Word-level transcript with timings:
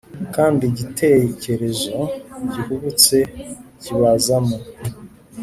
ikindi 0.25 0.65
gitekerezo 0.79 1.97
gihubutse 2.51 3.17
kibazamo, 3.83 4.57